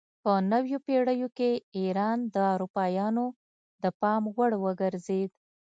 په 0.23 0.31
نویو 0.51 0.79
پیړیو 0.87 1.29
کې 1.37 1.51
ایران 1.79 2.17
د 2.35 2.35
اروپایانو 2.55 3.25
د 3.83 3.85
پام 4.01 4.23
وړ 4.37 4.51
وګرځید. 4.63 5.29